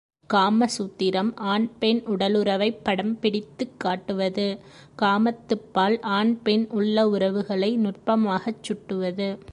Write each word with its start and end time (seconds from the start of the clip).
காமசூத்திரம் 0.29 1.35
ஆண் 1.35 1.69
பெண் 1.79 2.01
உடலுறவைப் 2.07 2.79
படம் 2.83 3.19
பிடித்துக் 3.19 3.79
காட்டுவது 3.79 4.47
காமத்துப்பால் 4.99 5.97
ஆண் 6.01 6.41
பெண் 6.41 6.67
உள்ள 6.69 7.09
உறவுகளை 7.09 7.77
நுட்பமாகச் 7.77 8.63
சுட்டுவது. 8.63 9.29